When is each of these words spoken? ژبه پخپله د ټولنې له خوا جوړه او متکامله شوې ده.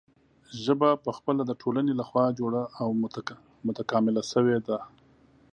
ژبه 0.63 0.89
پخپله 1.05 1.41
د 1.45 1.51
ټولنې 1.61 1.93
له 1.99 2.03
خوا 2.09 2.25
جوړه 2.39 2.61
او 2.81 2.87
متکامله 3.67 4.21
شوې 4.31 4.57
ده. 4.67 4.77